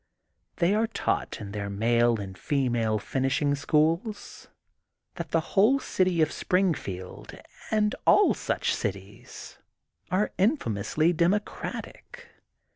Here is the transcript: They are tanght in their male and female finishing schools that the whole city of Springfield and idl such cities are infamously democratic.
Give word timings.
They 0.55 0.73
are 0.73 0.87
tanght 0.87 1.39
in 1.39 1.51
their 1.51 1.69
male 1.69 2.19
and 2.19 2.35
female 2.35 2.97
finishing 2.97 3.53
schools 3.53 4.47
that 5.17 5.29
the 5.29 5.53
whole 5.53 5.79
city 5.79 6.23
of 6.23 6.31
Springfield 6.31 7.35
and 7.69 7.93
idl 8.07 8.35
such 8.35 8.73
cities 8.73 9.59
are 10.09 10.31
infamously 10.39 11.13
democratic. 11.13 12.29